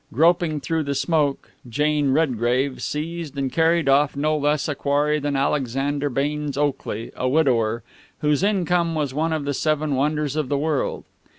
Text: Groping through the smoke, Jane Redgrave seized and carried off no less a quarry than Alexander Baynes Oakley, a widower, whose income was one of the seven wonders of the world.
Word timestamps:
Groping 0.11 0.59
through 0.61 0.81
the 0.81 0.95
smoke, 0.95 1.51
Jane 1.69 2.11
Redgrave 2.11 2.81
seized 2.81 3.37
and 3.37 3.51
carried 3.51 3.87
off 3.87 4.15
no 4.15 4.35
less 4.35 4.67
a 4.67 4.73
quarry 4.73 5.19
than 5.19 5.35
Alexander 5.35 6.09
Baynes 6.09 6.57
Oakley, 6.57 7.11
a 7.15 7.29
widower, 7.29 7.83
whose 8.21 8.41
income 8.41 8.95
was 8.95 9.13
one 9.13 9.31
of 9.31 9.45
the 9.45 9.53
seven 9.53 9.93
wonders 9.93 10.35
of 10.35 10.49
the 10.49 10.57
world. 10.57 11.03